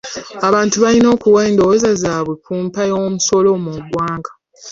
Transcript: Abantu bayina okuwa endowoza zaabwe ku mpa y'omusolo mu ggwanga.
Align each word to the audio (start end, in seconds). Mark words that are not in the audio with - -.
Abantu 0.47 0.75
bayina 0.83 1.07
okuwa 1.15 1.41
endowoza 1.49 1.89
zaabwe 2.01 2.33
ku 2.43 2.53
mpa 2.65 2.81
y'omusolo 2.89 3.49
mu 3.63 3.71
ggwanga. 3.83 4.31